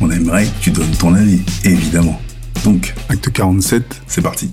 on 0.00 0.10
aimerait 0.10 0.46
que 0.46 0.60
tu 0.60 0.70
donnes 0.70 0.90
ton 0.92 1.14
avis, 1.14 1.40
évidemment. 1.64 2.20
Donc, 2.64 2.94
acte 3.08 3.30
47, 3.30 4.02
c'est 4.06 4.22
parti. 4.22 4.52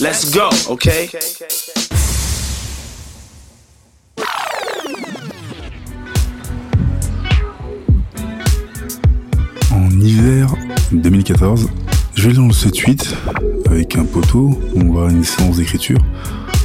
Let's 0.00 0.30
go, 0.30 0.48
okay? 0.68 1.10
En 9.70 9.90
hiver 10.00 10.54
2014, 10.92 11.68
je 12.14 12.28
vais 12.28 12.34
dans 12.34 12.46
le 12.46 12.52
7-8 12.52 13.14
avec 13.66 13.96
un 13.96 14.04
poteau. 14.04 14.60
On 14.76 14.92
va 14.92 15.08
à 15.08 15.10
une 15.10 15.24
séance 15.24 15.56
d'écriture. 15.56 15.98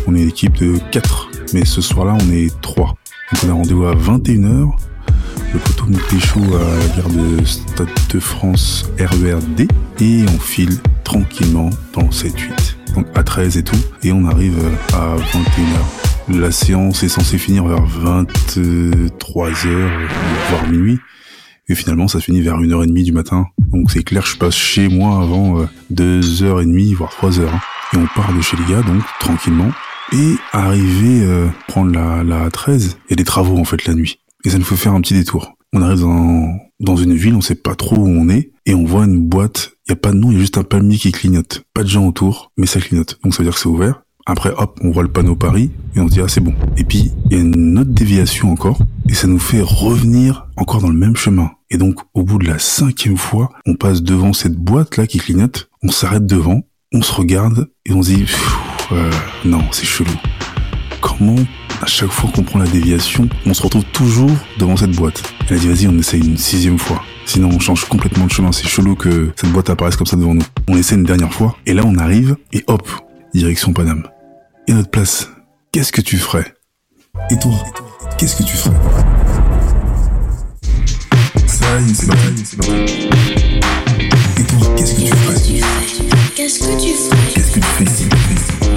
On 0.05 0.15
est 0.15 0.21
une 0.21 0.29
équipe 0.29 0.57
de 0.57 0.77
4, 0.91 1.29
mais 1.53 1.65
ce 1.65 1.81
soir-là, 1.81 2.17
on 2.21 2.31
est 2.31 2.49
3. 2.61 2.85
Donc 2.87 3.43
on 3.43 3.49
a 3.49 3.53
rendez-vous 3.53 3.85
à 3.85 3.95
21h. 3.95 4.71
Le 5.53 5.59
poteau 5.59 5.85
nous 5.87 5.99
pécho 6.09 6.39
à 6.55 6.59
la 6.77 6.87
gare 6.95 7.09
de 7.09 7.43
Stade 7.45 7.87
de 8.13 8.19
France 8.19 8.85
RERD 8.99 9.67
et 10.01 10.25
on 10.27 10.39
file 10.39 10.77
tranquillement 11.03 11.69
dans 11.93 12.01
le 12.03 12.09
7-8. 12.09 12.33
Donc 12.95 13.07
à 13.15 13.23
13 13.23 13.57
et 13.57 13.63
tout, 13.63 13.77
et 14.03 14.11
on 14.11 14.25
arrive 14.25 14.57
à 14.93 15.15
21h. 15.17 16.39
La 16.39 16.51
séance 16.51 17.03
est 17.03 17.09
censée 17.09 17.37
finir 17.37 17.65
vers 17.65 17.85
23h, 17.85 19.67
voire 20.49 20.67
minuit. 20.69 20.99
Et 21.69 21.75
finalement, 21.75 22.07
ça 22.07 22.19
finit 22.19 22.41
vers 22.41 22.57
1h30 22.59 23.03
du 23.03 23.11
matin. 23.11 23.47
Donc 23.59 23.91
c'est 23.91 24.03
clair, 24.03 24.25
je 24.25 24.37
passe 24.37 24.55
chez 24.55 24.87
moi 24.87 25.21
avant 25.21 25.59
euh, 25.61 25.65
2h30, 25.93 26.95
voire 26.95 27.11
3h. 27.21 27.41
hein. 27.41 27.59
Et 27.93 27.97
on 27.97 28.07
part 28.15 28.33
de 28.33 28.41
chez 28.41 28.57
les 28.57 28.73
gars, 28.73 28.81
donc 28.81 29.01
tranquillement. 29.19 29.71
Et 30.13 30.35
arrivé 30.53 31.23
euh, 31.23 31.47
prendre 31.67 31.91
la, 31.91 32.23
la 32.23 32.49
13, 32.49 32.97
il 33.07 33.11
y 33.11 33.13
a 33.13 33.15
des 33.17 33.23
travaux 33.25 33.57
en 33.57 33.65
fait 33.65 33.85
la 33.85 33.93
nuit. 33.93 34.19
Et 34.47 34.49
ça 34.49 34.57
nous 34.57 34.63
fait 34.63 34.77
faire 34.77 34.93
un 34.93 35.01
petit 35.01 35.13
détour. 35.13 35.57
On 35.73 35.81
arrive 35.81 35.99
dans, 35.99 36.57
dans 36.79 36.95
une 36.95 37.13
ville, 37.13 37.35
on 37.35 37.41
sait 37.41 37.53
pas 37.53 37.75
trop 37.75 37.97
où 37.97 38.07
on 38.07 38.29
est, 38.29 38.53
et 38.65 38.73
on 38.73 38.85
voit 38.85 39.03
une 39.03 39.27
boîte, 39.27 39.73
il 39.85 39.89
y 39.89 39.91
a 39.91 39.97
pas 39.97 40.13
de 40.13 40.17
nom, 40.19 40.31
il 40.31 40.35
y 40.35 40.37
a 40.37 40.39
juste 40.39 40.57
un 40.57 40.63
palmier 40.63 40.97
qui 40.97 41.11
clignote. 41.11 41.65
Pas 41.73 41.83
de 41.83 41.89
gens 41.89 42.07
autour, 42.07 42.53
mais 42.55 42.65
ça 42.65 42.79
clignote. 42.79 43.19
Donc 43.21 43.33
ça 43.33 43.39
veut 43.39 43.43
dire 43.43 43.55
que 43.55 43.59
c'est 43.59 43.67
ouvert. 43.67 44.03
Après, 44.25 44.53
hop, 44.57 44.79
on 44.81 44.91
voit 44.91 45.03
le 45.03 45.11
panneau 45.11 45.35
Paris, 45.35 45.71
et 45.97 45.99
on 45.99 46.07
se 46.07 46.13
dit, 46.13 46.21
ah, 46.21 46.29
c'est 46.29 46.39
bon. 46.39 46.53
Et 46.77 46.85
puis, 46.85 47.11
il 47.25 47.33
y 47.33 47.35
a 47.35 47.43
une 47.43 47.77
autre 47.77 47.91
déviation 47.91 48.49
encore, 48.49 48.79
et 49.09 49.13
ça 49.13 49.27
nous 49.27 49.37
fait 49.37 49.59
revenir 49.61 50.47
encore 50.55 50.79
dans 50.79 50.91
le 50.91 50.97
même 50.97 51.17
chemin. 51.17 51.51
Et 51.69 51.77
donc, 51.77 51.99
au 52.13 52.23
bout 52.23 52.39
de 52.39 52.47
la 52.47 52.57
cinquième 52.57 53.17
fois, 53.17 53.49
on 53.65 53.75
passe 53.75 54.01
devant 54.01 54.31
cette 54.31 54.55
boîte-là 54.55 55.07
qui 55.07 55.17
clignote, 55.17 55.69
on 55.83 55.89
s'arrête 55.89 56.25
devant, 56.25 56.61
on 56.93 57.01
se 57.01 57.11
regarde, 57.11 57.67
et 57.85 57.91
on 57.91 58.01
se 58.01 58.13
dit, 58.13 58.25
euh, 58.93 59.11
non, 59.43 59.65
c'est 59.73 59.85
chelou. 59.85 60.15
Comment, 61.01 61.35
à 61.81 61.85
chaque 61.85 62.09
fois 62.11 62.29
qu'on 62.33 62.43
prend 62.43 62.59
la 62.59 62.67
déviation, 62.67 63.29
on 63.45 63.53
se 63.53 63.61
retrouve 63.61 63.83
toujours 63.85 64.31
devant 64.57 64.75
cette 64.77 64.91
boîte 64.91 65.21
Elle 65.49 65.57
a 65.57 65.59
dit, 65.59 65.67
vas-y, 65.67 65.87
on 65.87 65.97
essaye 65.97 66.21
une 66.21 66.37
sixième 66.37 66.79
fois. 66.79 67.03
Sinon, 67.25 67.49
on 67.53 67.59
change 67.59 67.85
complètement 67.85 68.25
de 68.25 68.31
chemin. 68.31 68.51
C'est 68.51 68.67
chelou 68.67 68.95
que 68.95 69.31
cette 69.35 69.51
boîte 69.51 69.69
apparaisse 69.69 69.95
comme 69.95 70.07
ça 70.07 70.17
devant 70.17 70.33
nous. 70.33 70.45
On 70.67 70.77
essaie 70.77 70.95
une 70.95 71.03
dernière 71.03 71.33
fois, 71.33 71.55
et 71.65 71.73
là, 71.73 71.83
on 71.85 71.97
arrive, 71.97 72.35
et 72.53 72.63
hop, 72.67 72.89
direction 73.33 73.73
Paname. 73.73 74.07
Et 74.67 74.71
à 74.71 74.75
notre 74.75 74.89
place, 74.89 75.29
qu'est-ce 75.71 75.91
que 75.91 76.01
tu 76.01 76.17
ferais? 76.17 76.53
Et 77.31 77.39
toi, 77.39 77.53
qu'est-ce 78.17 78.37
que 78.37 78.43
tu 78.43 78.55
ferais? 78.55 78.75
Ça 81.47 81.79
y 81.79 81.89
est, 81.89 81.93
c'est 81.93 82.07
parti, 82.07 82.45
c'est 82.45 82.57
parti. 82.57 83.09
Et 84.37 84.43
toi, 84.43 84.75
qu'est-ce 84.75 84.95
que 84.95 85.01
tu 85.01 85.07
ferais? 85.07 85.35
Qu'est-ce 86.35 86.59
que 86.59 86.81
tu 86.81 86.93
ferais? 86.93 87.33
Qu'est-ce 87.33 87.51
que 87.51 87.59
tu 87.59 87.85
fais? 87.85 87.85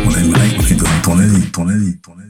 On 0.07 0.11
aimerait 0.11 0.57
que 0.57 0.63
tu 0.63 0.75
donnes 0.75 0.89
ton 1.03 1.19
avis, 1.19 1.43
ton 1.51 1.69
avis, 1.69 1.97
ton 1.99 2.13
avis. 2.13 2.30